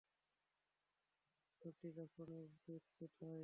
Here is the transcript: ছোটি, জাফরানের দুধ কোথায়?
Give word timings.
ছোটি, 1.61 1.87
জাফরানের 1.97 2.49
দুধ 2.63 2.83
কোথায়? 2.97 3.39